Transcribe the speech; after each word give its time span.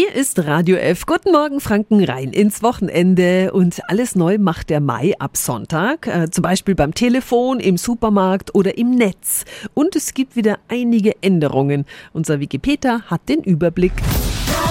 Hier 0.00 0.14
ist 0.14 0.38
Radio 0.46 0.76
F. 0.76 1.04
Guten 1.04 1.30
Morgen, 1.30 1.60
Franken, 1.60 2.02
rein 2.02 2.32
ins 2.32 2.62
Wochenende. 2.62 3.52
Und 3.52 3.82
alles 3.90 4.16
neu 4.16 4.38
macht 4.38 4.70
der 4.70 4.80
Mai 4.80 5.12
ab 5.18 5.36
Sonntag. 5.36 6.06
Äh, 6.06 6.30
zum 6.30 6.40
Beispiel 6.40 6.74
beim 6.74 6.94
Telefon, 6.94 7.60
im 7.60 7.76
Supermarkt 7.76 8.54
oder 8.54 8.78
im 8.78 8.92
Netz. 8.92 9.44
Und 9.74 9.96
es 9.96 10.14
gibt 10.14 10.36
wieder 10.36 10.58
einige 10.68 11.22
Änderungen. 11.22 11.84
Unser 12.14 12.40
Wikipedia 12.40 13.02
hat 13.08 13.28
den 13.28 13.42
Überblick. 13.42 13.92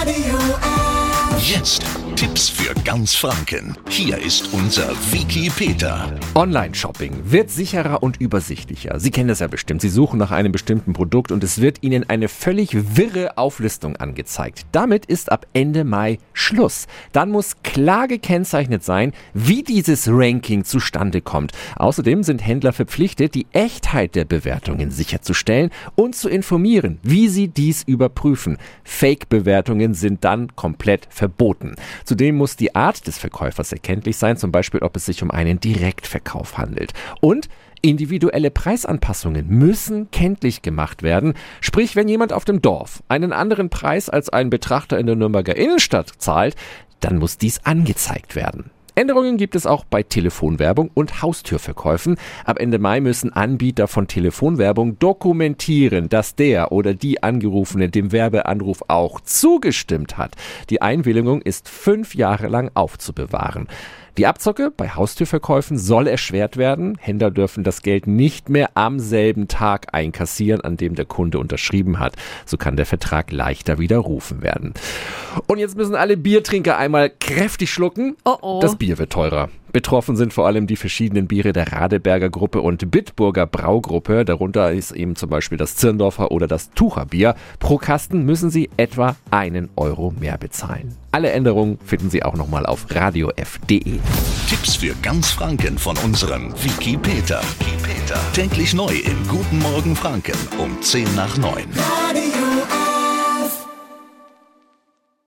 Radio 0.00 0.36
F. 0.36 1.54
Jetzt 1.54 1.89
Tipps 2.20 2.50
für 2.50 2.74
ganz 2.84 3.14
Franken. 3.14 3.74
Hier 3.88 4.18
ist 4.18 4.52
unser 4.52 4.90
Wiki 5.10 5.48
Peter. 5.48 6.14
Online-Shopping 6.34 7.14
wird 7.24 7.48
sicherer 7.48 8.02
und 8.02 8.20
übersichtlicher. 8.20 9.00
Sie 9.00 9.10
kennen 9.10 9.28
das 9.28 9.38
ja 9.38 9.46
bestimmt. 9.46 9.80
Sie 9.80 9.88
suchen 9.88 10.18
nach 10.18 10.30
einem 10.30 10.52
bestimmten 10.52 10.92
Produkt 10.92 11.32
und 11.32 11.42
es 11.42 11.62
wird 11.62 11.82
Ihnen 11.82 12.10
eine 12.10 12.28
völlig 12.28 12.94
wirre 12.94 13.38
Auflistung 13.38 13.96
angezeigt. 13.96 14.66
Damit 14.70 15.06
ist 15.06 15.32
ab 15.32 15.46
Ende 15.54 15.82
Mai 15.82 16.18
Schluss. 16.34 16.88
Dann 17.12 17.30
muss 17.30 17.62
klar 17.62 18.06
gekennzeichnet 18.06 18.84
sein, 18.84 19.12
wie 19.32 19.62
dieses 19.62 20.06
Ranking 20.06 20.64
zustande 20.66 21.22
kommt. 21.22 21.52
Außerdem 21.76 22.22
sind 22.22 22.46
Händler 22.46 22.74
verpflichtet, 22.74 23.34
die 23.34 23.46
Echtheit 23.52 24.14
der 24.14 24.26
Bewertungen 24.26 24.90
sicherzustellen 24.90 25.70
und 25.94 26.14
zu 26.14 26.28
informieren, 26.28 26.98
wie 27.02 27.28
sie 27.28 27.48
dies 27.48 27.82
überprüfen. 27.82 28.58
Fake-Bewertungen 28.84 29.94
sind 29.94 30.22
dann 30.22 30.54
komplett 30.54 31.08
verboten. 31.08 31.76
Zudem 32.10 32.34
muss 32.34 32.56
die 32.56 32.74
Art 32.74 33.06
des 33.06 33.18
Verkäufers 33.18 33.70
erkenntlich 33.70 34.16
sein, 34.16 34.36
zum 34.36 34.50
Beispiel 34.50 34.82
ob 34.82 34.96
es 34.96 35.06
sich 35.06 35.22
um 35.22 35.30
einen 35.30 35.60
Direktverkauf 35.60 36.58
handelt. 36.58 36.92
Und 37.20 37.48
Individuelle 37.82 38.50
Preisanpassungen 38.50 39.46
müssen 39.46 40.10
kenntlich 40.10 40.60
gemacht 40.60 41.04
werden. 41.04 41.34
Sprich, 41.60 41.94
wenn 41.94 42.08
jemand 42.08 42.32
auf 42.32 42.44
dem 42.44 42.60
Dorf 42.60 43.04
einen 43.06 43.32
anderen 43.32 43.70
Preis 43.70 44.08
als 44.08 44.28
ein 44.28 44.50
Betrachter 44.50 44.98
in 44.98 45.06
der 45.06 45.14
Nürnberger 45.14 45.54
Innenstadt 45.54 46.10
zahlt, 46.18 46.56
dann 46.98 47.18
muss 47.18 47.38
dies 47.38 47.64
angezeigt 47.64 48.34
werden. 48.34 48.72
Änderungen 48.94 49.36
gibt 49.36 49.54
es 49.54 49.66
auch 49.66 49.84
bei 49.84 50.02
Telefonwerbung 50.02 50.90
und 50.94 51.22
Haustürverkäufen. 51.22 52.16
Ab 52.44 52.58
Ende 52.60 52.78
Mai 52.78 53.00
müssen 53.00 53.32
Anbieter 53.32 53.88
von 53.88 54.08
Telefonwerbung 54.08 54.98
dokumentieren, 54.98 56.08
dass 56.08 56.34
der 56.34 56.72
oder 56.72 56.94
die 56.94 57.22
Angerufene 57.22 57.88
dem 57.88 58.12
Werbeanruf 58.12 58.82
auch 58.88 59.20
zugestimmt 59.20 60.18
hat. 60.18 60.36
Die 60.70 60.82
Einwilligung 60.82 61.42
ist 61.42 61.68
fünf 61.68 62.14
Jahre 62.14 62.48
lang 62.48 62.70
aufzubewahren. 62.74 63.68
Die 64.18 64.26
Abzocke 64.26 64.70
bei 64.70 64.90
Haustürverkäufen 64.90 65.78
soll 65.78 66.06
erschwert 66.06 66.56
werden. 66.56 66.98
Händler 67.00 67.30
dürfen 67.30 67.64
das 67.64 67.80
Geld 67.80 68.06
nicht 68.06 68.48
mehr 68.48 68.70
am 68.74 68.98
selben 68.98 69.48
Tag 69.48 69.94
einkassieren, 69.94 70.60
an 70.60 70.76
dem 70.76 70.94
der 70.94 71.04
Kunde 71.04 71.38
unterschrieben 71.38 72.00
hat. 72.00 72.16
So 72.44 72.56
kann 72.56 72.76
der 72.76 72.86
Vertrag 72.86 73.30
leichter 73.30 73.78
widerrufen 73.78 74.42
werden. 74.42 74.74
Und 75.46 75.58
jetzt 75.58 75.76
müssen 75.76 75.94
alle 75.94 76.16
Biertrinker 76.16 76.76
einmal 76.76 77.08
kräftig 77.08 77.70
schlucken. 77.70 78.16
Oh 78.24 78.36
oh. 78.42 78.60
Das 78.60 78.76
Bier 78.80 78.98
wird 78.98 79.12
teurer. 79.12 79.50
Betroffen 79.72 80.16
sind 80.16 80.32
vor 80.32 80.48
allem 80.48 80.66
die 80.66 80.74
verschiedenen 80.74 81.28
Biere 81.28 81.52
der 81.52 81.72
Radeberger 81.72 82.30
Gruppe 82.30 82.60
und 82.60 82.90
Bitburger 82.90 83.46
Braugruppe. 83.46 84.24
Darunter 84.24 84.72
ist 84.72 84.90
eben 84.90 85.14
zum 85.14 85.30
Beispiel 85.30 85.58
das 85.58 85.76
Zirndorfer 85.76 86.32
oder 86.32 86.48
das 86.48 86.70
Tucherbier. 86.72 87.36
Pro 87.60 87.76
Kasten 87.76 88.24
müssen 88.24 88.50
Sie 88.50 88.68
etwa 88.76 89.14
einen 89.30 89.68
Euro 89.76 90.12
mehr 90.18 90.38
bezahlen. 90.38 90.96
Alle 91.12 91.30
Änderungen 91.30 91.78
finden 91.84 92.10
Sie 92.10 92.24
auch 92.24 92.34
nochmal 92.34 92.66
auf 92.66 92.86
radiof.de. 92.90 94.00
Tipps 94.48 94.76
für 94.76 94.94
ganz 95.02 95.30
Franken 95.30 95.78
von 95.78 95.96
unserem 95.98 96.52
Wiki 96.64 96.96
Peter. 96.96 97.40
Wiki 97.60 97.76
Peter. 97.82 98.18
Täglich 98.32 98.74
neu 98.74 98.92
im 98.92 99.28
Guten 99.28 99.58
Morgen 99.60 99.94
Franken 99.94 100.36
um 100.58 100.80
10 100.82 101.14
nach 101.14 101.36
9. 101.36 101.64
Radio 102.08 102.89